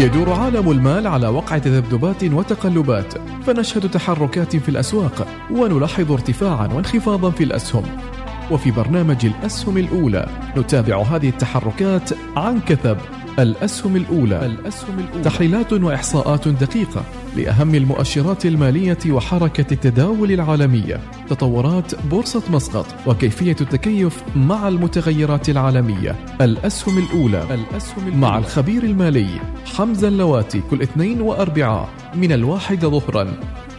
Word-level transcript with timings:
يدور 0.00 0.32
عالم 0.32 0.70
المال 0.70 1.06
على 1.06 1.28
وقع 1.28 1.58
تذبذبات 1.58 2.24
وتقلبات 2.24 3.14
فنشهد 3.46 3.90
تحركات 3.90 4.56
في 4.56 4.68
الأسواق 4.68 5.26
ونلاحظ 5.50 6.12
ارتفاعا 6.12 6.66
وانخفاضا 6.66 7.30
في 7.30 7.44
الأسهم. 7.44 7.82
وفي 8.50 8.70
برنامج 8.70 9.26
الأسهم 9.26 9.76
الأولى 9.76 10.28
نتابع 10.56 11.02
هذه 11.02 11.28
التحركات 11.28 12.10
عن 12.36 12.60
كثب. 12.60 12.96
الأسهم 13.38 13.96
الأولى. 13.96 14.46
الأسهم 14.46 14.98
الأولى 14.98 15.24
تحليلات 15.24 15.72
وإحصاءات 15.72 16.48
دقيقة 16.48 17.04
لأهم 17.36 17.74
المؤشرات 17.74 18.46
المالية 18.46 18.98
وحركة 19.08 19.72
التداول 19.72 20.32
العالمية. 20.32 21.00
تطورات 21.28 22.04
بورصة 22.04 22.42
مسقط 22.50 22.86
وكيفية 23.06 23.56
التكيف 23.60 24.22
مع 24.36 24.68
المتغيرات 24.68 25.48
العالمية. 25.48 26.16
الأسهم 26.40 26.98
الأولى 26.98 27.42
الأسهم 27.54 28.06
الأولى. 28.06 28.16
مع 28.16 28.38
الخبير 28.38 28.82
المالي 28.82 29.28
حمزة 29.76 30.08
اللواتي 30.08 30.62
كل 30.70 30.82
اثنين 30.82 31.20
وأربعاء 31.20 31.88
من 32.14 32.32
الواحد 32.32 32.86
ظهرا. 32.86 33.34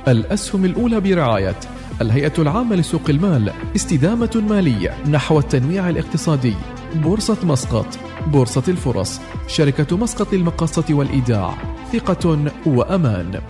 الأسهم 0.08 0.66
الأولى 0.66 1.00
برعاية 1.00 1.55
الهيئة 2.02 2.34
العامة 2.40 2.76
لسوق 2.76 3.10
المال 3.10 3.52
استدامة 3.76 4.44
مالية 4.50 4.94
نحو 5.12 5.40
التنويع 5.40 5.90
الاقتصادي. 5.90 6.54
بورصة 6.96 7.38
مسقط 7.44 7.88
بورصة 8.27 8.63
الفرص. 8.67 9.22
شركة 9.48 9.98
مسقط 9.98 10.34
للمقاصة 10.34 10.86
والإيداع. 10.90 11.54
ثقة 11.94 12.52
وأمان. 12.66 13.41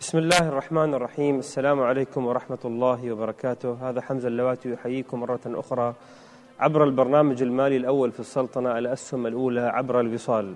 بسم 0.00 0.18
الله 0.18 0.48
الرحمن 0.48 0.94
الرحيم. 0.94 1.38
السلام 1.38 1.80
عليكم 1.80 2.26
ورحمة 2.26 2.58
الله 2.64 3.12
وبركاته. 3.12 3.76
هذا 3.82 4.00
حمزة 4.00 4.28
اللواتي 4.28 4.72
يحييكم 4.72 5.20
مرة 5.20 5.40
أخرى 5.46 5.94
عبر 6.60 6.84
البرنامج 6.84 7.42
المالي 7.42 7.76
الأول 7.76 8.12
في 8.12 8.20
السلطنة 8.20 8.78
الأسهم 8.78 9.26
الأولى 9.26 9.60
عبر 9.60 10.00
الوصال. 10.00 10.54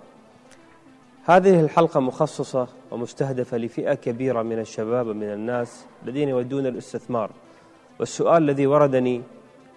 هذه 1.25 1.61
الحلقة 1.61 2.01
مخصصة 2.01 2.67
ومستهدفة 2.91 3.57
لفئة 3.57 3.95
كبيرة 3.95 4.43
من 4.43 4.59
الشباب 4.59 5.07
ومن 5.07 5.33
الناس 5.33 5.85
الذين 6.05 6.29
يودون 6.29 6.67
الاستثمار. 6.67 7.31
والسؤال 8.01 8.43
الذي 8.43 8.67
وردني 8.67 9.23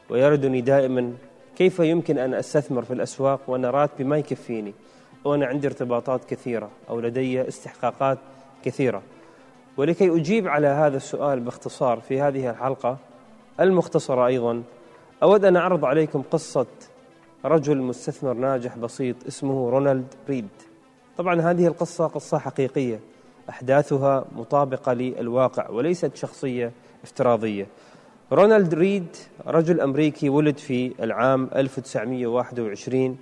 ويردني 0.10 0.62
دائما 0.62 1.14
كيف 1.56 1.80
يمكن 1.80 2.18
أن 2.18 2.34
أستثمر 2.34 2.84
في 2.84 2.94
الأسواق 2.94 3.40
وأنا 3.48 3.70
راتبي 3.70 4.04
ما 4.04 4.18
يكفيني؟ 4.18 4.74
وأنا 5.26 5.46
عندي 5.46 5.68
ارتباطات 5.68 6.26
كثيرة 6.26 6.70
أو 6.90 7.00
لدي 7.00 7.48
استحقاقات 7.48 8.18
كثيرة. 8.66 9.02
ولكي 9.78 10.16
أجيب 10.16 10.48
على 10.48 10.68
هذا 10.68 10.98
السؤال 10.98 11.40
باختصار 11.40 12.00
في 12.00 12.22
هذه 12.22 12.50
الحلقة 12.50 12.98
المختصرة 13.60 14.28
أيضا 14.28 14.64
أود 15.24 15.46
أن 15.46 15.56
أعرض 15.56 15.86
عليكم 15.86 16.24
قصة 16.32 16.66
رجل 17.46 17.78
مستثمر 17.78 18.34
ناجح 18.34 18.78
بسيط 18.78 19.16
اسمه 19.28 19.70
رونالد 19.70 20.08
ريد. 20.30 20.48
طبعا 21.18 21.42
هذه 21.42 21.68
القصة 21.68 22.08
قصة 22.08 22.40
حقيقية 22.40 23.00
أحداثها 23.50 24.26
مطابقة 24.36 24.94
للواقع 24.94 25.70
وليست 25.70 26.16
شخصية 26.16 26.72
افتراضية. 27.04 27.68
رونالد 28.32 28.74
ريد 28.74 29.08
رجل 29.48 29.82
أمريكي 29.82 30.30
ولد 30.30 30.58
في 30.58 30.92
العام 31.04 31.50
1921 31.56 33.18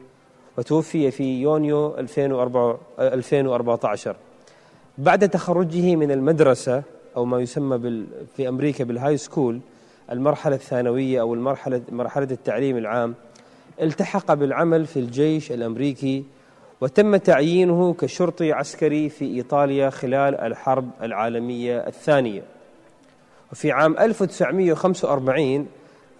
وتوفي 0.58 1.12
في 1.12 1.42
يونيو 1.42 1.96
2014 3.00 4.16
بعد 4.98 5.30
تخرجه 5.30 5.96
من 5.96 6.12
المدرسة 6.12 6.84
أو 7.18 7.26
ما 7.26 7.40
يسمى 7.40 8.06
في 8.36 8.48
أمريكا 8.48 8.84
بال 8.84 9.18
high 9.18 9.34
school 9.34 9.60
المرحلة 10.12 10.56
الثانوية 10.56 11.22
أو 11.22 11.34
المرحلة 11.34 11.82
مرحلة 11.92 12.28
التعليم 12.32 12.78
العام 12.78 13.16
التحق 13.82 14.34
بالعمل 14.34 14.86
في 14.86 15.00
الجيش 15.00 15.52
الأمريكي 15.52 16.26
وتم 16.82 17.16
تعيينه 17.16 17.94
كشرطي 17.94 18.54
عسكري 18.54 19.10
في 19.10 19.26
إيطاليا 19.26 19.90
خلال 19.90 20.36
الحرب 20.36 20.90
العالمية 21.02 21.78
الثانية. 21.78 22.44
وفي 23.54 23.72
عام 23.72 23.98
1945 24.00 25.68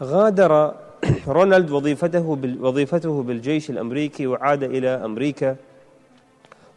غادر 0.02 0.74
رونالد 1.28 1.72
وظيفته 1.72 2.40
وظيفته 2.62 3.24
بالجيش 3.24 3.70
الأمريكي 3.70 4.28
وعاد 4.28 4.64
إلى 4.64 4.88
أمريكا 4.88 5.56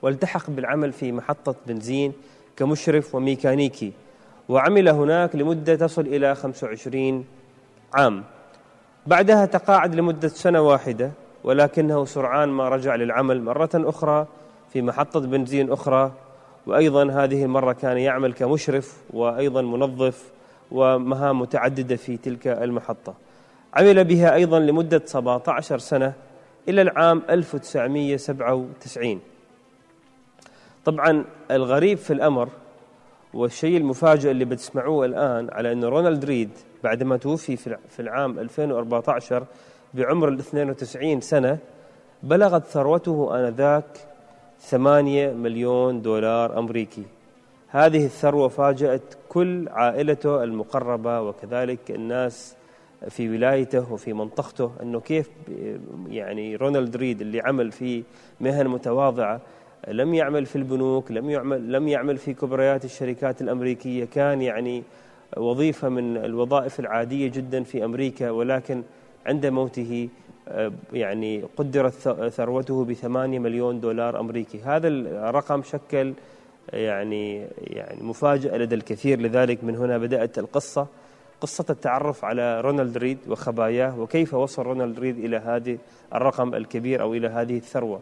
والتحق 0.03 0.51
بالعمل 0.51 0.93
في 0.93 1.13
محطة 1.13 1.55
بنزين 1.67 2.13
كمشرف 2.57 3.15
وميكانيكي 3.15 3.93
وعمل 4.49 4.89
هناك 4.89 5.37
لمدة 5.37 5.75
تصل 5.75 6.03
إلى 6.03 6.35
25 6.35 7.25
عام. 7.95 8.25
بعدها 9.07 9.47
تقاعد 9.47 9.95
لمدة 9.95 10.29
سنة 10.29 10.61
واحدة 10.61 11.11
ولكنه 11.45 12.05
سرعان 12.05 12.49
ما 12.49 12.69
رجع 12.69 12.95
للعمل 12.95 13.43
مرة 13.43 13.71
أخرى 13.75 14.27
في 14.73 14.83
محطة 14.83 15.21
بنزين 15.21 15.73
أخرى 15.73 16.13
وأيضا 16.67 17.11
هذه 17.11 17.45
المرة 17.45 17.73
كان 17.73 17.99
يعمل 17.99 18.33
كمشرف 18.33 18.97
وأيضا 19.11 19.63
منظف 19.63 20.36
ومهام 20.73 21.41
متعددة 21.41 21.97
في 21.97 22.17
تلك 22.17 22.47
المحطة. 22.47 23.15
عمل 23.75 24.05
بها 24.05 24.35
أيضا 24.35 24.59
لمدة 24.59 25.03
17 25.07 25.79
سنة 25.79 26.13
إلى 26.69 26.83
العام 26.83 27.23
1997 27.31 29.21
طبعا 30.85 31.25
الغريب 31.51 31.99
في 31.99 32.13
الأمر 32.13 32.49
والشيء 33.35 33.77
المفاجئ 33.77 34.31
اللي 34.31 34.45
بتسمعوه 34.45 35.07
الآن 35.07 35.49
على 35.53 35.73
أن 35.73 35.85
رونالد 35.85 36.25
ريد 36.25 36.51
بعدما 36.85 37.17
توفي 37.17 37.57
في 37.89 38.01
العام 38.01 38.39
2014 38.39 39.45
بعمر 39.95 40.29
ال 40.29 40.39
92 40.39 41.21
سنة 41.21 41.59
بلغت 42.23 42.65
ثروته 42.67 43.49
آنذاك 43.49 43.85
8 44.61 45.33
مليون 45.33 46.03
دولار 46.03 46.59
أمريكي. 46.59 47.03
هذه 47.69 48.05
الثروة 48.05 48.49
فاجأت 48.49 49.03
كل 49.29 49.69
عائلته 49.69 50.45
المقربة 50.45 51.21
وكذلك 51.21 51.91
الناس 51.91 52.57
في 53.09 53.29
ولايته 53.29 53.93
وفي 53.93 54.13
منطقته 54.13 54.73
أنه 54.83 55.01
كيف 55.01 55.31
يعني 56.09 56.57
رونالد 56.57 56.97
ريد 56.97 57.21
اللي 57.21 57.41
عمل 57.41 57.73
في 57.73 58.03
مهن 58.41 58.69
متواضعة 58.69 59.41
لم 59.89 60.15
يعمل 60.15 60.47
في 60.47 60.57
البنوك 60.57 61.13
لم 61.13 61.31
يعمل 61.31 61.73
لم 61.73 61.89
يعمل 61.89 62.17
في 62.17 62.35
كبريات 62.35 62.85
الشركات 62.85 63.43
الأمريكية 63.43 64.05
كان 64.05 64.43
يعني 64.43 64.83
وظيفة 65.37 65.89
من 65.89 66.17
الوظائف 66.17 66.81
العادية 66.81 67.29
جدا 67.29 67.63
في 67.63 67.85
أمريكا 67.85 68.31
ولكن 68.31 68.83
عند 69.27 69.47
موته 69.47 70.09
يعني 70.93 71.43
قدرت 71.57 71.93
ثروته 72.29 72.85
بثمانية 72.85 73.39
مليون 73.39 73.81
دولار 73.81 74.21
أمريكي. 74.21 74.61
هذا 74.61 74.89
الرقم 74.89 75.63
شكل 75.63 76.13
يعني 76.73 77.47
يعني 77.59 78.03
مفاجأة 78.03 78.57
لدى 78.57 78.75
الكثير. 78.75 79.21
لذلك 79.21 79.65
من 79.65 79.77
هنا 79.77 79.99
بدأت 79.99 80.39
القصة 80.39 80.87
قصة 81.41 81.65
التعرف 81.71 82.25
على 82.25 82.61
رونالد 82.61 82.99
ريد 82.99 83.19
وخباياه 83.29 84.01
وكيف 84.01 84.35
وصل 84.35 84.63
رونالد 84.63 84.99
ريد 84.99 85.19
إلى 85.19 85.37
هذه 85.37 85.79
الرقم 86.15 86.55
الكبير 86.55 87.03
أو 87.03 87.15
إلى 87.15 87.29
هذه 87.29 87.57
الثروة. 87.57 88.01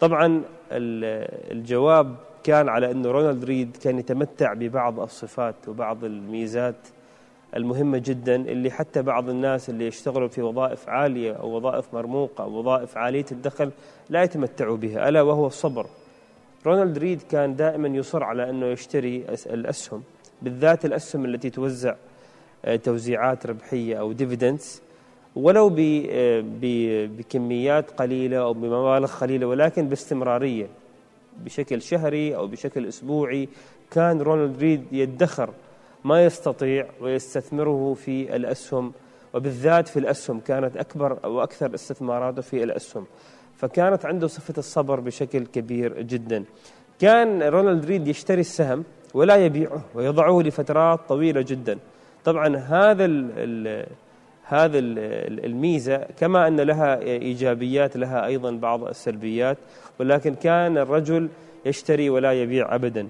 طبعا 0.00 0.42
الجواب 0.72 2.16
كان 2.44 2.68
على 2.68 2.90
أن 2.90 3.06
رونالد 3.06 3.44
ريد 3.44 3.76
كان 3.76 3.98
يتمتع 3.98 4.52
ببعض 4.52 5.00
الصفات 5.00 5.68
وبعض 5.68 6.04
الميزات 6.04 6.76
المهمة 7.56 7.98
جدا 7.98 8.36
اللي 8.36 8.70
حتى 8.70 9.02
بعض 9.02 9.28
الناس 9.28 9.70
اللي 9.70 9.86
يشتغلوا 9.86 10.28
في 10.28 10.42
وظائف 10.42 10.88
عالية 10.88 11.32
أو 11.32 11.56
وظائف 11.56 11.94
مرموقة 11.94 12.44
أو 12.44 12.52
وظائف 12.52 12.96
عالية 12.96 13.24
الدخل 13.32 13.70
لا 14.10 14.22
يتمتعوا 14.22 14.76
بها 14.76 15.08
ألا 15.08 15.22
وهو 15.22 15.46
الصبر 15.46 15.86
رونالد 16.66 16.98
ريد 16.98 17.22
كان 17.22 17.56
دائما 17.56 17.88
يصر 17.88 18.24
على 18.24 18.50
أنه 18.50 18.66
يشتري 18.66 19.24
الأسهم 19.46 20.02
بالذات 20.42 20.84
الأسهم 20.84 21.24
التي 21.24 21.50
توزع 21.50 21.94
آه، 22.64 22.76
توزيعات 22.76 23.46
ربحية 23.46 24.00
أو 24.00 24.12
dividends 24.12 24.82
ولو 25.36 25.76
آه، 26.10 26.44
بكميات 27.06 27.90
قليلة 27.90 28.38
أو 28.38 28.52
بمبالغ 28.52 29.12
قليلة 29.16 29.46
ولكن 29.46 29.88
باستمرارية 29.88 30.66
بشكل 31.44 31.82
شهري 31.82 32.36
أو 32.36 32.46
بشكل 32.46 32.86
أسبوعي 32.86 33.48
كان 33.90 34.20
رونالد 34.20 34.58
ريد 34.58 34.84
يدخر 34.92 35.50
ما 36.04 36.24
يستطيع 36.24 36.86
ويستثمره 37.00 37.94
في 37.94 38.36
الأسهم 38.36 38.92
وبالذات 39.34 39.88
في 39.88 39.98
الأسهم 39.98 40.40
كانت 40.40 40.76
أكبر 40.76 41.18
أو 41.24 41.42
أكثر 41.42 41.74
استثماراته 41.74 42.42
في 42.42 42.64
الأسهم. 42.64 43.06
فكانت 43.60 44.06
عنده 44.06 44.26
صفة 44.26 44.54
الصبر 44.58 45.00
بشكل 45.00 45.46
كبير 45.46 46.02
جدا. 46.02 46.44
كان 47.00 47.42
رونالد 47.42 47.84
ريد 47.84 48.08
يشتري 48.08 48.40
السهم 48.40 48.84
ولا 49.14 49.36
يبيعه 49.36 49.84
ويضعه 49.94 50.40
لفترات 50.40 51.00
طويلة 51.08 51.40
جدا. 51.40 51.78
طبعا 52.24 52.56
هذا 52.56 53.04
ال 53.04 53.86
هذا 54.44 54.78
الميزة 54.78 55.96
كما 56.18 56.48
أن 56.48 56.60
لها 56.60 57.00
إيجابيات 57.02 57.96
لها 57.96 58.26
أيضا 58.26 58.50
بعض 58.50 58.84
السلبيات 58.84 59.58
ولكن 60.00 60.34
كان 60.34 60.78
الرجل 60.78 61.28
يشتري 61.66 62.10
ولا 62.10 62.32
يبيع 62.32 62.74
أبدا. 62.74 63.08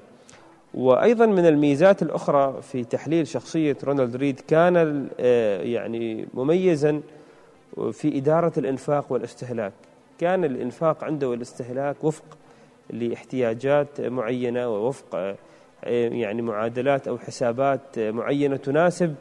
وأيضا 0.74 1.26
من 1.26 1.46
الميزات 1.46 2.02
الأخرى 2.02 2.62
في 2.62 2.84
تحليل 2.84 3.26
شخصية 3.26 3.76
رونالد 3.84 4.16
ريد 4.16 4.40
كان 4.40 5.06
آه، 5.20 5.62
يعني 5.62 6.26
مميزا 6.34 7.00
في 7.92 8.18
إدارة 8.18 8.52
الإنفاق 8.58 9.12
والاستهلاك. 9.12 9.72
كان 10.20 10.44
الإنفاق 10.44 11.04
عنده 11.04 11.28
والاستهلاك 11.28 12.04
وفق 12.04 12.24
لاحتياجات 12.90 14.00
معينة 14.00 14.68
ووفق 14.68 15.36
يعني 15.82 16.42
معادلات 16.42 17.08
أو 17.08 17.18
حسابات 17.18 17.98
معينة 17.98 18.56
تناسب 18.56 19.14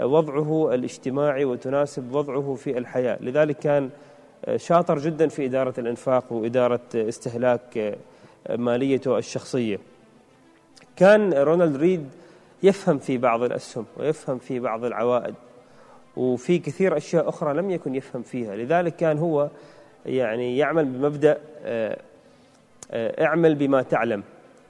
وضعه 0.00 0.74
الاجتماعي 0.74 1.44
وتناسب 1.44 2.14
وضعه 2.14 2.54
في 2.54 2.78
الحياة. 2.78 3.18
لذلك 3.20 3.58
كان 3.58 3.90
شاطر 4.56 4.98
جدا 4.98 5.28
في 5.28 5.46
إدارة 5.46 5.74
الإنفاق 5.78 6.32
وإدارة 6.32 6.80
استهلاك 6.94 7.98
ماليته 8.50 9.18
الشخصية. 9.18 9.78
كان 10.96 11.34
رونالد 11.34 11.76
ريد 11.76 12.08
يفهم 12.62 12.98
في 12.98 13.18
بعض 13.18 13.42
الأسهم 13.42 13.84
ويفهم 13.96 14.38
في 14.38 14.60
بعض 14.60 14.84
العوائد 14.84 15.34
وفي 16.16 16.58
كثير 16.58 16.96
أشياء 16.96 17.28
أخرى 17.28 17.54
لم 17.54 17.70
يكن 17.70 17.94
يفهم 17.94 18.22
فيها. 18.22 18.56
لذلك 18.56 18.96
كان 18.96 19.18
هو 19.18 19.48
يعني 20.06 20.58
يعمل 20.58 20.84
بمبدأ 20.84 21.38
آه، 21.64 21.98
آه، 22.90 23.24
اعمل 23.24 23.54
بما 23.54 23.82
تعلم. 23.82 24.22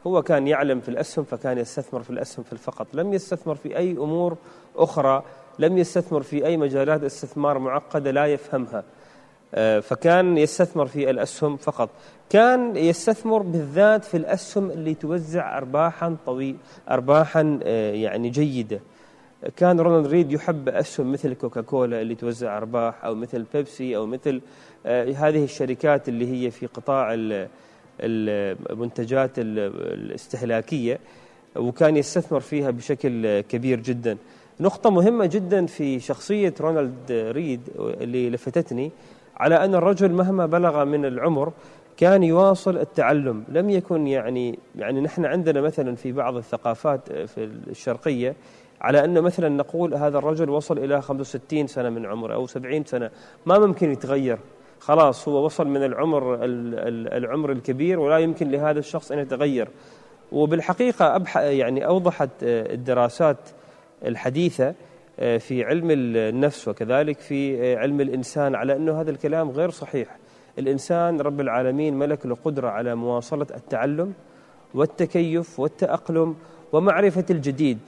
هو 0.07 0.23
كان 0.23 0.49
يعلم 0.49 0.81
في 0.81 0.89
الأسهم 0.89 1.25
فكان 1.25 1.59
يستثمر 1.59 2.03
في 2.03 2.11
الأسهم 2.11 2.45
فقط 2.45 2.87
لم 2.95 3.13
يستثمر 3.13 3.55
في 3.55 3.77
أي 3.77 3.93
أمور 3.93 4.37
أخرى 4.77 5.23
لم 5.59 5.79
يستثمر 5.79 6.23
في 6.23 6.47
أي 6.47 6.57
مجالات 6.57 7.03
استثمار 7.03 7.59
معقدة 7.59 8.11
لا 8.11 8.27
يفهمها. 8.27 8.85
آه، 9.55 9.81
فكان 9.81 10.39
يستثمر 10.39 10.87
في 10.87 11.11
الأسهم 11.11 11.57
فقط. 11.57 11.89
كان 12.31 12.77
يستثمر 12.77 13.43
بالذات 13.43 14.05
في 14.05 14.17
الأسهم 14.17 14.71
اللي 14.71 14.95
توزع 14.95 15.59
أرباحا 15.59 16.17
طويل 16.27 16.57
أرباحا 16.91 17.61
يعني 17.93 18.29
جيدة. 18.29 18.81
كان 19.57 19.81
رونالد 19.81 20.07
ريد 20.07 20.33
يحب 20.33 20.69
أسهم 20.69 21.13
مثل 21.13 21.35
كوكاكولا 21.35 22.01
اللي 22.01 22.15
توزع 22.15 22.57
أرباح 22.57 23.05
أو 23.05 23.15
مثل 23.15 23.45
بيبسي 23.55 23.97
أو 23.97 24.07
مثل 24.07 24.41
آه، 24.87 25.13
هذه 25.13 25.45
الشركات 25.45 26.09
اللي 26.09 26.33
هي 26.33 26.51
في 26.51 26.67
قطاع 26.67 27.17
المنتجات 28.01 29.31
الاستهلاكية 29.39 30.99
وكان 31.57 31.97
يستثمر 31.97 32.41
فيها 32.41 32.71
بشكل 32.71 33.41
كبير 33.41 33.81
جدا. 33.81 34.17
نقطة 34.61 34.91
مهمة 34.91 35.27
جدا 35.27 35.67
في 35.67 36.01
شخصية 36.01 36.55
رونالد 36.61 37.13
ريد 37.13 37.61
اللي 37.79 38.31
لفتتني 38.31 38.93
على 39.37 39.65
أن 39.65 39.75
الرجل 39.75 40.13
مهما 40.13 40.47
بلغ 40.47 40.85
من 40.85 41.05
العمر 41.05 41.53
كان 41.97 42.23
يواصل 42.23 42.77
التعلم. 42.77 43.45
لم 43.49 43.71
يكن 43.71 44.07
يعني 44.07 44.59
يعني 44.77 45.01
نحن 45.01 45.25
عندنا 45.25 45.61
مثلا 45.61 45.97
في 45.97 46.13
بعض 46.13 46.37
الثقافات 46.37 47.13
في 47.13 47.45
الشرقية 47.71 48.35
على 48.83 49.05
أنه 49.05 49.21
مثلا 49.21 49.49
نقول 49.49 49.95
هذا 49.95 50.19
الرجل 50.19 50.51
وصل 50.51 50.79
إلى 50.79 51.03
65 51.03 51.67
سنة 51.67 51.91
من 51.91 52.07
عمره 52.07 52.35
أو 52.35 52.47
70 52.47 52.85
سنة 52.85 53.11
ما 53.47 53.59
ممكن 53.59 53.93
يتغير. 53.93 54.39
خلاص 54.81 55.29
هو 55.29 55.45
وصل 55.45 55.67
من 55.67 55.85
العمر 55.85 56.39
العمر 57.17 57.53
الكبير 57.53 58.01
ولا 58.01 58.19
يمكن 58.19 58.51
لهذا 58.51 58.79
الشخص 58.79 59.13
أن 59.13 59.19
يتغير. 59.19 59.69
وبالحقيقة 60.33 61.25
يعني 61.37 61.87
أوضحت 61.87 62.31
الدراسات 62.43 63.37
الحديثة 64.07 64.75
آه، 65.21 65.39
في 65.39 65.65
علم 65.65 65.89
النفس 65.91 66.69
وكذلك 66.69 67.21
في 67.21 67.63
آه، 67.63 67.77
علم 67.77 68.01
الإنسان 68.01 68.55
على 68.55 68.77
أنه 68.77 69.01
هذا 69.01 69.11
الكلام 69.11 69.51
غير 69.51 69.71
صحيح. 69.71 70.17
الإنسان 70.59 71.21
رب 71.21 71.41
العالمين 71.41 71.99
ملك 71.99 72.27
له 72.27 72.37
قدرة 72.45 72.69
على 72.69 72.95
مواصلة 72.95 73.47
التعلم 73.55 74.13
والتكيف 74.75 75.61
والتأقلم 75.61 76.37
ومعرفة 76.73 77.25
الجديد. 77.31 77.79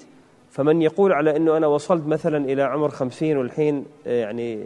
فمن 0.55 0.83
يقول 0.83 1.13
على 1.13 1.37
أنه 1.37 1.57
أنا 1.57 1.67
وصلت 1.67 2.07
مثلا 2.07 2.45
إلى 2.45 2.63
عمر 2.63 2.89
خمسين 2.89 3.37
والحين 3.37 3.87
آه، 4.07 4.21
يعني 4.21 4.65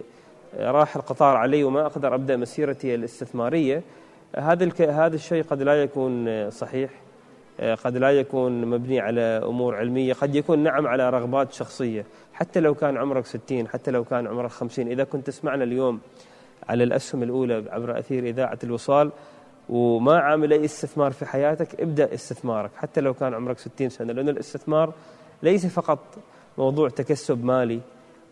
راح 0.58 0.96
القطار 0.96 1.36
علي 1.36 1.64
وما 1.64 1.86
أقدر 1.86 2.14
أبدأ 2.14 2.36
مسيرتي 2.36 2.94
الاستثمارية 2.94 3.82
هذا 4.36 4.70
هذا 4.80 5.14
الشيء 5.14 5.42
قد 5.42 5.62
لا 5.62 5.82
يكون 5.82 6.50
صحيح 6.50 6.90
قد 7.84 7.96
لا 7.96 8.10
يكون 8.10 8.64
مبني 8.64 9.00
على 9.00 9.20
أمور 9.20 9.76
علمية 9.76 10.12
قد 10.12 10.34
يكون 10.34 10.58
نعم 10.58 10.86
على 10.86 11.10
رغبات 11.10 11.52
شخصية. 11.52 12.04
حتى 12.32 12.60
لو 12.60 12.74
كان 12.74 12.96
عمرك 12.96 13.26
60 13.26 13.68
حتى 13.68 13.90
لو 13.90 14.04
كان 14.04 14.26
عمرك 14.26 14.50
50 14.50 14.88
إذا 14.88 15.04
كنت 15.04 15.26
تسمعنا 15.26 15.64
اليوم 15.64 16.00
على 16.68 16.84
الأسهم 16.84 17.22
الأولى 17.22 17.64
عبر 17.70 17.98
أثير 17.98 18.24
إذاعة 18.24 18.58
الوصال 18.64 19.10
وما 19.68 20.18
عامل 20.18 20.52
أي 20.52 20.64
استثمار 20.64 21.12
في 21.12 21.26
حياتك 21.26 21.80
ابدأ 21.80 22.14
استثمارك. 22.14 22.70
حتى 22.76 23.00
لو 23.00 23.14
كان 23.14 23.34
عمرك 23.34 23.58
60 23.58 23.88
سنة 23.88 24.12
لأن 24.12 24.28
الاستثمار 24.28 24.92
ليس 25.42 25.66
فقط 25.66 25.98
موضوع 26.58 26.88
تكسب 26.88 27.44
مالي 27.44 27.80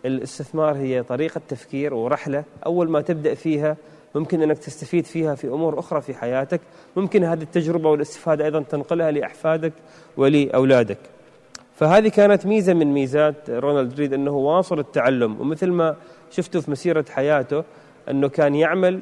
الاستثمار 0.04 0.76
هي 0.76 1.02
طريقة 1.02 1.40
تفكير 1.48 1.94
ورحلة. 1.94 2.44
أول 2.66 2.90
ما 2.90 3.00
تبدأ 3.00 3.34
فيها 3.34 3.76
ممكن 4.14 4.42
أنك 4.42 4.58
تستفيد 4.58 5.06
فيها 5.06 5.34
في 5.34 5.46
أمور 5.46 5.78
أخرى 5.78 6.00
في 6.00 6.14
حياتك. 6.14 6.60
ممكن 6.96 7.24
هذه 7.24 7.42
التجربة 7.42 7.90
والاستفادة 7.90 8.44
أيضا 8.44 8.62
تنقلها 8.62 9.10
لأحفادك 9.10 9.72
ولأولادك. 10.16 10.98
فهذه 11.74 12.08
كانت 12.08 12.46
ميزة 12.46 12.74
من 12.74 12.86
ميزات 12.86 13.50
رونالد 13.50 14.00
ريد 14.00 14.12
أنه 14.12 14.32
واصل 14.32 14.78
التعلم. 14.78 15.40
ومثل 15.40 15.70
ما 15.70 15.96
شفتوا 16.30 16.60
في 16.60 16.70
مسيرة 16.70 17.04
حياته 17.10 17.64
أنه 18.10 18.28
كان 18.28 18.54
يعمل 18.54 19.00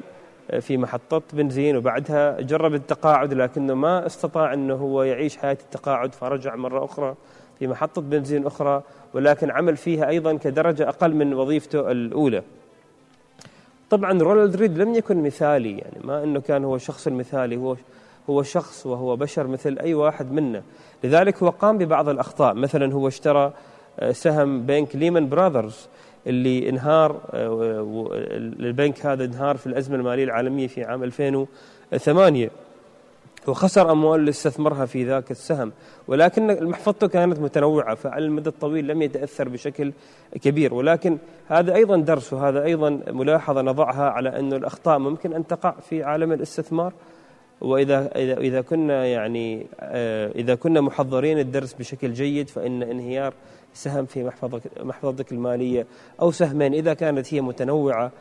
في 0.59 0.77
محطة 0.77 1.21
بنزين 1.33 1.77
وبعدها 1.77 2.41
جرب 2.41 2.73
التقاعد 2.73 3.33
لكنه 3.33 3.73
ما 3.73 4.05
استطاع 4.05 4.53
أنه 4.53 4.73
هو 4.73 5.03
يعيش 5.03 5.37
حياة 5.37 5.57
التقاعد 5.63 6.13
فرجع 6.15 6.55
مرة 6.55 6.85
أخرى 6.85 7.15
في 7.59 7.67
محطة 7.67 8.01
بنزين 8.01 8.45
أخرى 8.45 8.83
ولكن 9.13 9.51
عمل 9.51 9.77
فيها 9.77 10.09
أيضا 10.09 10.33
كدرجة 10.33 10.89
أقل 10.89 11.15
من 11.15 11.33
وظيفته 11.33 11.91
الأولى. 11.91 12.43
طبعا 13.89 14.21
رونالد 14.21 14.55
ريد 14.55 14.77
لم 14.77 14.93
يكن 14.93 15.23
مثالي 15.23 15.77
يعني 15.77 15.99
ما 16.03 16.23
أنه 16.23 16.41
كان 16.41 16.63
هو 16.63 16.75
الشخص 16.75 17.07
المثالي 17.07 17.57
هو 17.57 17.75
هو 18.29 18.43
شخص 18.43 18.85
وهو 18.85 19.15
بشر 19.15 19.47
مثل 19.47 19.77
أي 19.79 19.93
واحد 19.93 20.31
منا 20.31 20.61
لذلك 21.03 21.43
هو 21.43 21.49
قام 21.49 21.77
ببعض 21.77 22.09
الأخطاء. 22.09 22.53
مثلا 22.53 22.93
هو 22.93 23.07
اشترى 23.07 23.53
آه، 23.99 24.11
سهم 24.11 24.61
بنك 24.65 24.95
ليمان 24.95 25.29
براذرز 25.29 25.87
اللي 26.27 26.69
انهار 26.69 27.21
آه، 27.33 28.09
البنك 28.59 29.05
هذا 29.05 29.25
انهار 29.25 29.57
في 29.57 29.67
الأزمة 29.67 29.95
المالية 29.95 30.23
العالمية 30.23 30.67
في 30.67 30.83
عام 30.83 31.03
2008 31.03 32.49
وخسر 33.49 33.91
أموال 33.91 34.19
اللي 34.19 34.29
استثمرها 34.29 34.85
في 34.85 35.03
ذاك 35.03 35.31
السهم. 35.31 35.71
ولكن 36.07 36.65
محفظته 36.69 37.07
كانت 37.07 37.39
متنوعة 37.39 37.95
فعلى 37.95 38.25
المدى 38.25 38.49
الطويل 38.49 38.87
لم 38.87 39.01
يتأثر 39.01 39.49
بشكل 39.49 39.93
كبير. 40.41 40.73
ولكن 40.73 41.17
هذا 41.47 41.75
أيضا 41.75 41.97
درس 41.97 42.33
وهذا 42.33 42.63
أيضا 42.63 43.01
ملاحظة 43.07 43.61
نضعها 43.61 44.09
على 44.09 44.39
أن 44.39 44.53
الأخطاء 44.53 44.99
ممكن 44.99 45.33
أن 45.33 45.47
تقع 45.47 45.71
في 45.89 46.03
عالم 46.03 46.31
الاستثمار. 46.31 46.93
وإذا 47.61 48.11
إذا 48.15 48.37
إذا 48.37 48.61
كنا 48.61 49.05
يعني 49.05 49.67
آه، 49.79 50.31
إذا 50.35 50.55
كنا 50.55 50.81
محضرين 50.81 51.39
الدرس 51.39 51.73
بشكل 51.73 52.13
جيد 52.13 52.49
فإن 52.49 52.83
انهيار 52.83 53.33
سهم 53.73 54.05
في 54.05 54.31
محفظتك 54.79 55.31
المالية 55.31 55.87
أو 56.21 56.31
سهمين 56.31 56.73
إذا 56.73 56.93
كانت 56.93 57.33
هي 57.33 57.41
متنوعة 57.41 58.11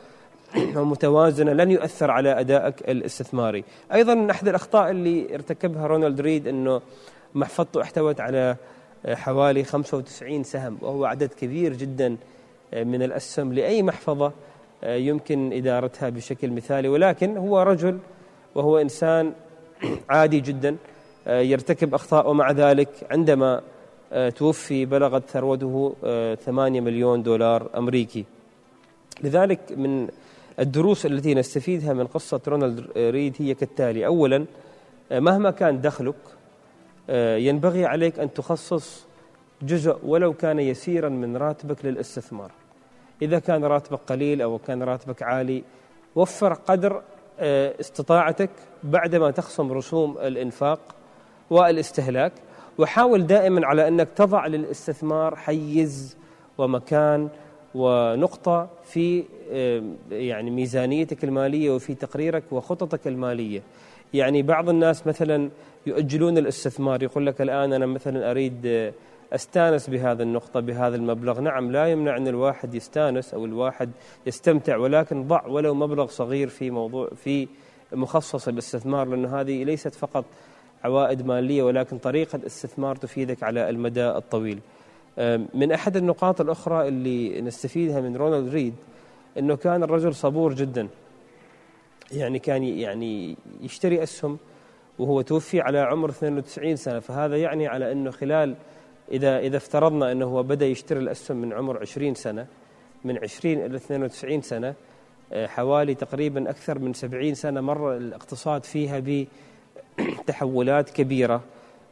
ومتوازنه 0.76 1.52
لن 1.52 1.70
يؤثر 1.70 2.10
على 2.10 2.40
أدائك 2.40 2.90
الاستثماري. 2.90 3.64
أيضا 3.92 4.14
من 4.14 4.30
أحد 4.30 4.48
الأخطاء 4.48 4.90
اللي 4.90 5.34
ارتكبها 5.34 5.86
رونالد 5.86 6.20
ريد 6.20 6.48
أنه 6.48 6.80
محفظته 7.34 7.82
احتوت 7.82 8.20
على 8.20 8.56
آه، 9.06 9.14
حوالي 9.14 9.64
95 9.64 10.44
سهم 10.44 10.78
وهو 10.80 11.04
عدد 11.04 11.32
كبير 11.32 11.72
جدا 11.72 12.16
آه، 12.74 12.84
من 12.84 13.02
الأسهم 13.02 13.52
لأي 13.52 13.82
محفظة 13.82 14.32
يمكن 14.86 15.52
إدارتها 15.52 16.08
بشكل 16.08 16.50
مثالي 16.50 16.88
ولكن 16.88 17.36
هو 17.36 17.62
رجل 17.62 17.98
وهو 18.54 18.78
إنسان 18.78 19.32
عادي 20.10 20.40
جدا 20.40 20.76
آه، 21.26 21.40
يرتكب 21.40 21.94
أخطاء 21.94 22.30
ومع 22.30 22.50
ذلك 22.50 22.88
عندما 23.10 23.60
آه، 24.12 24.28
توفي 24.28 24.84
بلغت 24.84 25.28
ثروته 25.28 25.94
8 26.44 26.80
آه، 26.80 26.82
مليون 26.82 27.22
دولار 27.22 27.70
أمريكي 27.76 28.24
لذلك 29.22 29.60
من 29.76 30.08
الدروس 30.60 31.06
التي 31.06 31.34
نستفيدها 31.34 31.92
من 31.92 32.06
قصة 32.06 32.40
رونالد 32.48 32.86
ريد 32.96 33.36
هي 33.38 33.54
كالتالي. 33.54 34.06
أولا 34.06 34.44
مهما 35.10 35.50
كان 35.50 35.80
دخلك 35.80 36.14
ينبغي 37.38 37.86
عليك 37.86 38.18
أن 38.18 38.32
تخصص 38.32 39.06
جزء 39.62 39.98
ولو 40.02 40.32
كان 40.32 40.58
يسيرا 40.58 41.08
من 41.08 41.36
راتبك 41.36 41.84
للاستثمار. 41.84 42.50
إذا 43.22 43.38
كان 43.38 43.64
راتبك 43.64 44.00
قليل 44.06 44.42
أو 44.42 44.58
كان 44.58 44.82
راتبك 44.82 45.22
عالي 45.22 45.64
وفر 46.16 46.52
قدر 46.54 47.02
آه، 47.40 47.74
استطاعتك 47.80 48.50
بعدما 48.82 49.30
تخصم 49.30 49.72
رسوم 49.72 50.18
الإنفاق 50.18 50.80
والاستهلاك. 51.50 52.32
وحاول 52.78 53.26
دائما 53.26 53.66
على 53.66 53.88
أنك 53.88 54.08
تضع 54.16 54.46
للاستثمار 54.46 55.36
حيز 55.36 56.16
ومكان 56.58 57.28
ونقطة 57.74 58.68
في 58.84 59.24
آه، 59.52 59.82
يعني 60.10 60.50
ميزانيتك 60.50 61.24
المالية 61.24 61.70
وفي 61.70 61.94
تقريرك 61.94 62.42
وخططك 62.50 63.06
المالية. 63.06 63.62
يعني 64.14 64.42
بعض 64.42 64.68
الناس 64.68 65.06
مثلا 65.06 65.50
يؤجلون 65.86 66.38
الاستثمار 66.38 67.02
يقول 67.02 67.26
لك 67.26 67.40
الآن 67.40 67.72
أنا 67.72 67.86
مثلا 67.86 68.30
أريد 68.30 68.66
آه، 68.66 68.92
أستانس 69.32 69.90
بهذا 69.90 70.22
النقطة 70.22 70.60
بهذا 70.60 70.96
المبلغ. 70.96 71.40
نعم 71.40 71.72
لا 71.72 71.86
يمنع 71.86 72.16
أن 72.16 72.28
الواحد 72.28 72.74
يستانس 72.74 73.34
أو 73.34 73.44
الواحد 73.44 73.90
يستمتع 74.26 74.76
ولكن 74.76 75.28
ضع 75.28 75.46
ولو 75.46 75.74
مبلغ 75.74 76.06
صغير 76.06 76.48
في 76.48 76.70
موضوع 76.70 77.08
في 77.24 77.48
مخصص 77.92 78.48
للاستثمار 78.48 79.08
لأنه 79.08 79.40
هذه 79.40 79.64
ليست 79.64 79.94
فقط 79.94 80.24
عوائد 80.84 81.26
مالية 81.26 81.62
ولكن 81.62 81.98
طريقة 81.98 82.40
استثمار 82.46 82.96
تفيدك 82.96 83.42
على 83.42 83.70
المدى 83.70 84.08
الطويل. 84.08 84.58
من 85.54 85.72
أحد 85.72 85.96
النقاط 85.96 86.40
الأخرى 86.40 86.88
اللي 86.88 87.40
نستفيدها 87.40 88.00
من 88.00 88.16
رونالد 88.16 88.54
ريد 88.54 88.74
أنه 89.38 89.56
كان 89.56 89.82
الرجل 89.82 90.14
صبور 90.14 90.54
جدا. 90.54 90.88
يعني 92.12 92.38
كان 92.38 92.64
يعني 92.64 93.36
يشتري 93.60 94.02
أسهم 94.02 94.38
وهو 94.98 95.20
توفي 95.20 95.60
على 95.60 95.78
عمر 95.78 96.10
92 96.10 96.76
سنة. 96.76 96.98
فهذا 96.98 97.36
يعني 97.36 97.66
على 97.66 97.92
أنه 97.92 98.10
خلال 98.10 98.54
إذا 99.12 99.38
إذا 99.38 99.56
افترضنا 99.56 100.12
أنه 100.12 100.24
هو 100.24 100.42
بدأ 100.42 100.66
يشتري 100.66 100.98
الأسهم 100.98 101.36
من 101.36 101.52
عمر 101.52 101.80
20 101.80 102.14
سنة 102.14 102.46
من 103.04 103.18
20 103.18 103.54
إلى 103.54 103.76
92 103.76 104.42
سنة 104.42 104.74
آه، 105.32 105.46
حوالي 105.46 105.94
تقريبا 105.94 106.50
أكثر 106.50 106.78
من 106.78 106.92
70 106.92 107.34
سنة 107.34 107.60
مر 107.60 107.96
الاقتصاد 107.96 108.64
فيها 108.64 109.02
بتحولات 109.98 110.90
كبيرة 110.90 111.40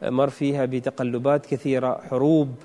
مر 0.03 0.29
فيها 0.29 0.65
بتقلبات 0.65 1.45
كثيرة 1.45 2.01
حروب 2.09 2.55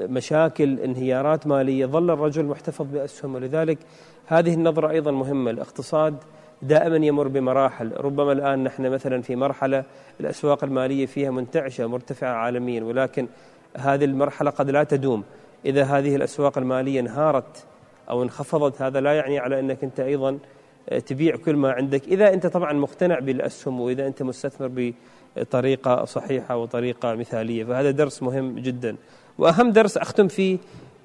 مشاكل 0.00 0.80
انهيارات 0.80 1.46
مالية. 1.46 1.86
ظل 1.86 2.10
الرجل 2.10 2.44
محتفظ 2.44 2.86
بأسهم. 2.86 3.34
ولذلك 3.34 3.78
هذه 4.26 4.54
النظرة 4.54 4.90
أيضا 4.90 5.10
مهمة. 5.10 5.50
الاقتصاد 5.50 6.16
دائما 6.62 7.06
يمر 7.06 7.28
بمراحل. 7.28 7.92
ربما 7.96 8.32
الآن 8.32 8.64
نحن 8.64 8.90
مثلا 8.90 9.22
في 9.22 9.36
مرحلة 9.36 9.84
الأسواق 10.20 10.64
المالية 10.64 11.06
فيها 11.06 11.30
منتعشة 11.30 11.86
مرتفعة 11.86 12.32
عالميا. 12.32 12.84
ولكن 12.84 13.26
هذه 13.76 14.04
المرحلة 14.04 14.50
قد 14.50 14.70
لا 14.70 14.84
تدوم. 14.84 15.24
إذا 15.66 15.84
هذه 15.84 16.16
الأسواق 16.16 16.58
المالية 16.58 17.00
انهارت 17.00 17.64
أو 18.10 18.22
انخفضت 18.22 18.82
هذا 18.82 19.00
لا 19.00 19.12
يعني 19.12 19.38
على 19.38 19.60
أنك 19.60 19.84
أنت 19.84 20.00
أيضا 20.00 20.38
تبيع 21.06 21.36
كل 21.36 21.56
ما 21.56 21.72
عندك. 21.72 22.08
إذا 22.08 22.34
أنت 22.34 22.46
طبعا 22.46 22.72
مقتنع 22.72 23.18
بالأسهم 23.18 23.80
وإذا 23.80 24.06
أنت 24.06 24.22
مستثمر 24.22 24.68
بطريقة 25.36 26.04
صحيحة 26.04 26.56
وطريقة 26.56 27.14
مثالية 27.14 27.64
فهذا 27.64 27.90
درس 27.90 28.22
مهم 28.22 28.58
جدا. 28.58 28.96
وأهم 29.38 29.70
درس 29.70 29.96
أختم 29.96 30.28
فيه 30.28 30.58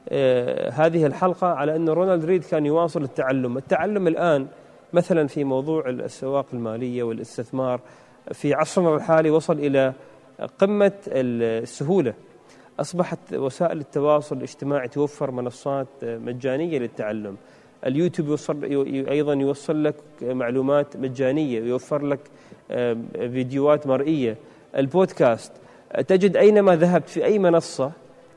آه، 0.10 0.70
هذه 0.70 1.06
الحلقة 1.06 1.48
على 1.48 1.76
أن 1.76 1.90
رونالد 1.90 2.26
ريد 2.26 2.44
كان 2.44 2.66
يواصل 2.66 3.04
التعلم. 3.04 3.58
التعلم 3.58 4.08
الآن 4.08 4.48
مثلا 4.94 5.28
في 5.28 5.44
موضوع 5.44 5.90
الأسواق 5.90 6.46
المالية 6.54 7.04
والاستثمار 7.04 7.82
في 8.34 8.54
عصرنا 8.54 8.96
الحالي 8.96 9.30
وصل 9.30 9.60
إلى 9.60 9.94
قمة 10.60 10.92
السهولة. 11.08 12.14
أصبحت 12.80 13.34
وسائل 13.34 13.80
التواصل 13.80 14.38
الاجتماعي 14.38 14.88
توفر 14.88 15.32
منصات 15.32 15.88
مجانية 16.04 16.80
للتعلم. 16.80 17.38
اليوتيوب 17.86 18.28
يوصل 18.28 18.64
أيضا 19.10 19.34
يوصل 19.34 19.84
لك 19.84 19.96
معلومات 20.22 20.98
مجانية 20.98 21.62
ويوفر 21.62 22.06
لك 22.06 22.20
فيديوهات 23.14 23.88
مرئية. 23.88 24.38
البودكاست 24.78 25.52
تجد 26.08 26.38
أينما 26.38 26.76
ذهبت 26.76 27.10
في 27.10 27.26
أي 27.26 27.40
منصة 27.40 27.92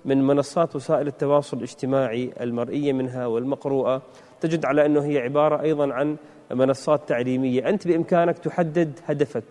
من 0.04 0.26
منصات 0.26 0.76
وسائل 0.76 1.06
التواصل 1.06 1.56
الاجتماعي 1.56 2.30
المرئية 2.40 2.92
منها 2.92 3.26
والمقروءة 3.26 4.02
تجد 4.40 4.64
على 4.64 4.86
أنه 4.86 5.04
هي 5.04 5.18
عبارة 5.18 5.62
أيضا 5.62 5.92
عن 5.92 6.16
منصات 6.50 7.08
تعليمية. 7.08 7.68
أنت 7.68 7.88
بإمكانك 7.88 8.38
تحدد 8.38 8.92
هدفك. 9.06 9.44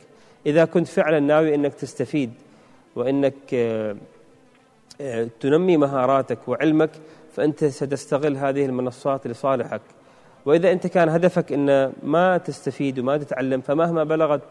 إذا 0.46 0.66
كنت 0.66 0.88
فعلا 0.88 1.20
ناوي 1.20 1.56
أنك 1.56 1.74
تستفيد 1.74 2.34
وأنك 2.96 3.34
آه، 3.54 3.96
آه، 5.02 5.28
تنمي 5.40 5.78
مهاراتك 5.78 6.48
وعلمك 6.48 6.92
فأنت 7.36 7.66
ستستغل 7.66 8.38
هذه 8.38 8.66
المنصات 8.66 9.28
لصالحك. 9.28 9.82
وإذا 10.46 10.72
أنت 10.72 10.88
كان 10.88 11.10
هدفك 11.10 11.54
أن 11.54 11.94
ما 12.04 12.38
تستفيد 12.38 13.00
وما 13.00 13.18
تتعلم 13.18 13.62
فمهما 13.62 14.04
بلغت 14.04 14.42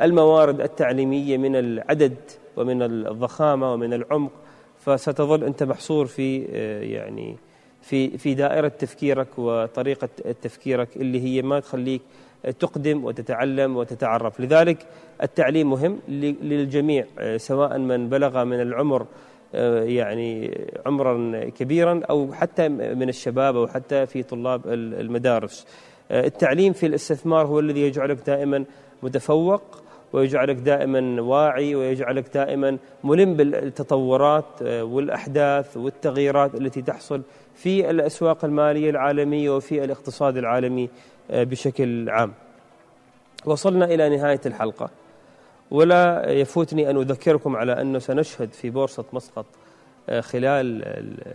الموارد 0.00 0.60
التعليمية 0.60 1.36
من 1.36 1.56
العدد 1.56 2.16
ومن 2.56 2.82
الضخامة 2.82 3.72
ومن 3.72 3.92
العمق 3.92 4.30
فستظل 4.78 5.44
أنت 5.44 5.62
محصور 5.62 6.06
في 6.06 6.46
آه، 6.52 6.82
يعني 6.82 7.36
في 7.82 8.18
في 8.18 8.34
دائرة 8.34 8.68
تفكيرك 8.68 9.28
وطريقة 9.38 10.08
تفكيرك 10.42 10.96
اللي 10.96 11.20
هي 11.24 11.42
ما 11.42 11.60
تخليك 11.60 12.02
تقدم 12.58 13.04
وتتعلم 13.04 13.76
وتتعرف. 13.76 14.40
لذلك 14.40 14.86
التعليم 15.22 15.70
مهم 15.70 15.98
للجميع 16.08 17.06
سواء 17.36 17.78
من 17.78 18.08
بلغ 18.08 18.44
من 18.44 18.60
العمر 18.60 19.06
يعني 19.84 20.60
عمرا 20.86 21.44
كبيرا 21.48 22.00
أو 22.10 22.32
حتى 22.32 22.68
من 22.68 23.08
الشباب 23.08 23.56
أو 23.56 23.66
حتى 23.66 24.06
في 24.06 24.22
طلاب 24.22 24.60
المدارس. 24.72 25.66
التعليم 26.10 26.72
في 26.72 26.86
الاستثمار 26.86 27.46
هو 27.46 27.60
الذي 27.60 27.80
يجعلك 27.80 28.18
دائما 28.26 28.64
متفوق 29.02 29.83
ويجعلك 30.14 30.56
دائما 30.56 31.22
واعي 31.22 31.74
ويجعلك 31.74 32.34
دائما 32.34 32.78
ملم 33.04 33.34
بالتطورات 33.34 34.62
والأحداث 34.62 35.76
والتغييرات 35.76 36.54
التي 36.54 36.82
تحصل 36.82 37.22
في 37.54 37.90
الأسواق 37.90 38.44
المالية 38.44 38.90
العالمية 38.90 39.56
وفي 39.56 39.84
الاقتصاد 39.84 40.36
العالمي 40.36 40.88
آه، 41.30 41.44
بشكل 41.44 42.10
عام. 42.10 42.32
وصلنا 43.44 43.84
إلى 43.84 44.16
نهاية 44.16 44.40
الحلقة. 44.46 44.90
ولا 45.70 46.30
يفوتني 46.30 46.90
أن 46.90 46.96
أذكركم 46.96 47.56
على 47.56 47.80
أنه 47.80 47.98
سنشهد 47.98 48.52
في 48.52 48.70
بورصة 48.70 49.04
مسقط 49.12 49.46
آه، 50.08 50.20
خلال 50.20 50.82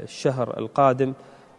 الشهر 0.03 0.57
القادم 0.57 1.13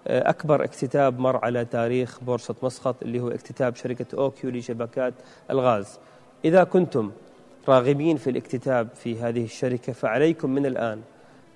آه، 0.06 0.30
أكبر 0.30 0.64
اكتتاب 0.64 1.18
مر 1.18 1.44
على 1.44 1.64
تاريخ 1.64 2.20
بورصة 2.20 2.54
مسقط 2.62 2.96
اللي 3.02 3.20
هو 3.20 3.28
اكتتاب 3.28 3.76
شركة 3.76 4.06
أوكيو 4.18 4.50
لشبكات 4.50 5.14
الغاز. 5.50 5.98
إذا 6.44 6.64
كنتم 6.64 7.10
راغبين 7.68 8.16
في 8.16 8.30
الاكتتاب 8.30 8.88
في 8.94 9.18
هذه 9.18 9.44
الشركة 9.44 9.92
فعليكم 9.92 10.50
من 10.50 10.66
الآن 10.66 11.00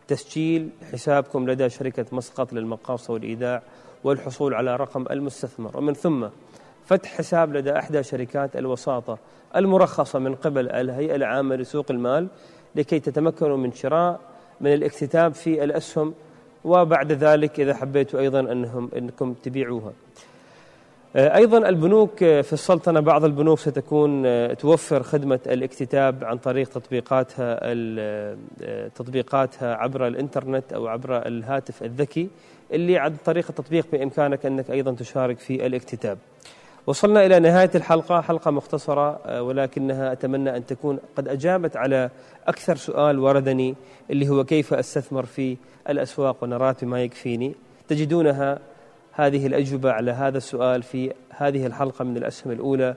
تسجيل 0.08 0.68
حسابكم 0.92 1.50
لدى 1.50 1.68
شركة 1.68 2.06
مسقط 2.12 2.52
للمقاصة 2.52 3.12
والإيداع 3.12 3.62
والحصول 4.04 4.54
على 4.54 4.76
رقم 4.76 5.06
المستثمر. 5.10 5.76
ومن 5.76 5.94
ثم 5.94 6.26
فتح 6.86 7.14
حساب 7.14 7.56
لدى 7.56 7.78
إحدى 7.78 8.02
شركات 8.02 8.56
الوساطة 8.56 9.18
المرخصة 9.56 10.18
من 10.18 10.34
قبل 10.34 10.70
الهيئة 10.70 11.14
العامة 11.14 11.56
لسوق 11.56 11.90
المال 11.90 12.28
لكي 12.74 13.00
تتمكنوا 13.00 13.56
من 13.56 13.72
شراء 13.72 14.20
من 14.60 14.72
الاكتتاب 14.72 15.34
في 15.34 15.64
الأسهم 15.64 16.14
وبعد 16.64 17.12
ذلك 17.12 17.60
إذا 17.60 17.74
حبيتوا 17.74 18.20
أيضا 18.20 18.40
أنهم 18.40 18.90
أنكم 18.96 19.34
تبيعوها. 19.34 19.92
أيضا 21.16 21.68
البنوك 21.68 22.22
آه، 22.22 22.40
في 22.40 22.52
السلطنة 22.52 23.00
بعض 23.00 23.24
البنوك 23.24 23.58
ستكون 23.58 24.26
آه، 24.26 24.54
توفر 24.54 25.02
خدمة 25.02 25.40
الاكتتاب 25.46 26.24
عن 26.24 26.38
طريق 26.38 26.68
تطبيقاتها 26.68 27.74
تطبيقاتها 28.88 29.74
عبر 29.74 30.06
الإنترنت 30.06 30.72
أو 30.72 30.86
عبر 30.86 31.26
الهاتف 31.26 31.82
الذكي 31.82 32.28
اللي 32.72 32.98
عن 32.98 33.16
طريق 33.24 33.46
التطبيق 33.48 33.86
بإمكانك 33.92 34.46
أنك 34.46 34.70
أيضا 34.70 34.92
تشارك 34.92 35.38
في 35.38 35.66
الاكتتاب. 35.66 36.18
وصلنا 36.86 37.26
إلى 37.26 37.38
نهاية 37.38 37.70
الحلقة 37.74 38.20
حلقة 38.20 38.50
مختصرة 38.50 39.42
ولكنها 39.42 40.12
أتمنى 40.12 40.56
أن 40.56 40.66
تكون 40.66 40.98
قد 41.16 41.28
أجابت 41.28 41.76
على 41.76 42.10
أكثر 42.46 42.76
سؤال 42.76 43.18
وردني 43.18 43.74
اللي 44.10 44.28
هو 44.28 44.44
كيف 44.44 44.74
أستثمر 44.74 45.24
في 45.24 45.56
الأسواق 45.88 46.36
وأنا 46.42 46.56
راتب 46.56 46.88
ما 46.88 47.02
يكفيني؟ 47.02 47.54
تجدونها 47.88 48.58
هذه 49.16 49.46
الأجوبة 49.46 49.92
على 49.92 50.10
هذا 50.10 50.36
السؤال 50.38 50.82
في 50.82 51.12
هذه 51.30 51.66
الحلقة 51.66 52.04
من 52.04 52.16
الأسهم 52.16 52.52
الأولى. 52.52 52.94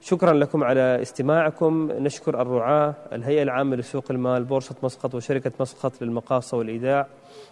شكرا 0.00 0.32
لكم 0.32 0.64
على 0.64 1.02
استماعكم. 1.02 1.88
نشكر 1.98 2.42
الرعاة 2.42 2.94
الهيئة 3.12 3.42
العامة 3.42 3.76
لسوق 3.76 4.04
المال 4.10 4.44
بورصة 4.44 4.74
مسقط 4.82 5.14
وشركة 5.14 5.52
مسقط 5.60 6.02
للمقاصة 6.02 6.56
والإيداع 6.56 7.06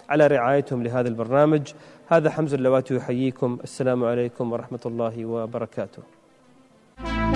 على 0.08 0.26
رعايتهم 0.26 0.82
لهذا 0.82 1.08
البرنامج. 1.08 1.72
هذا 2.08 2.30
حمز 2.30 2.54
اللواتي 2.54 2.94
يحييكم. 2.94 3.58
السلام 3.64 4.04
عليكم 4.04 4.52
ورحمة 4.52 4.80
الله 4.86 5.24
وبركاته. 5.24 6.02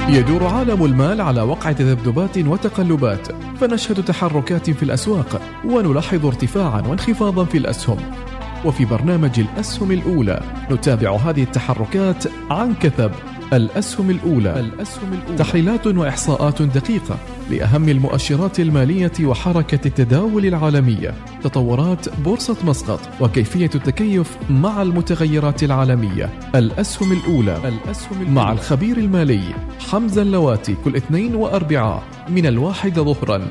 يدور 0.08 0.44
عالم 0.44 0.84
المال 0.84 1.20
على 1.20 1.42
وقع 1.42 1.72
تذبذبات 1.72 2.38
وتقلبات 2.38 3.32
فنشهد 3.32 4.04
تحركات 4.04 4.70
في 4.70 4.82
الأسواق 4.82 5.40
ونلاحظ 5.64 6.26
ارتفاعا 6.26 6.82
وانخفاضا 6.88 7.44
في 7.44 7.58
الأسهم. 7.58 7.98
وفي 8.64 8.84
برنامج 8.84 9.40
الأسهم 9.40 9.90
الأولى. 9.92 10.42
نتابع 10.70 11.16
هذه 11.16 11.42
التحركات 11.42 12.24
عن 12.50 12.74
كثب. 12.74 13.10
الأسهم 13.52 14.10
الأولى. 14.10 14.60
الأسهم 14.60 15.12
الأولى. 15.12 15.38
تحليلات 15.38 15.86
وإحصاءات 15.86 16.62
دقيقة 16.62 17.18
لأهم 17.50 17.88
المؤشرات 17.88 18.60
المالية 18.60 19.12
وحركة 19.22 19.86
التداول 19.86 20.46
العالمية. 20.46 21.14
تطورات 21.42 22.18
بورصة 22.18 22.56
مسقط 22.64 23.00
وكيفية 23.20 23.70
التكيف 23.74 24.36
مع 24.50 24.82
المتغيرات 24.82 25.62
العالمية. 25.62 26.30
الأسهم 26.54 27.12
الأولى. 27.12 27.56
الأسهم 27.56 28.12
الأولى. 28.12 28.30
مع 28.30 28.52
الخبير 28.52 28.96
المالي 28.96 29.54
حمزة 29.90 30.22
اللواتي 30.22 30.76
كل 30.84 30.96
اثنين 30.96 31.34
وأربعاء 31.34 32.02
من 32.28 32.46
الواحدة 32.46 33.02
ظهرا. 33.02 33.42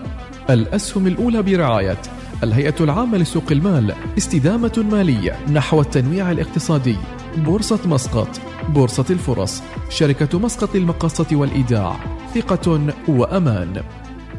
الأسهم 0.49 1.07
الأولى 1.07 1.41
برعاية 1.41 1.97
الهيئة 2.43 2.75
العامة 2.81 3.17
لسوق 3.17 3.51
المال 3.51 3.93
استدامة 4.17 4.85
مالية 4.91 5.45
نحو 5.51 5.81
التنويع 5.81 6.31
الاقتصادي. 6.31 6.95
بورصة 7.37 7.79
مسقط 7.85 8.29
بورصة 8.69 9.05
الفرص 9.09 9.63
شركة 9.89 10.39
مسقط 10.39 10.75
المقاصة 10.75 11.27
والإيداع 11.31 11.95
ثقة 12.35 12.93
وأمان. 13.07 13.83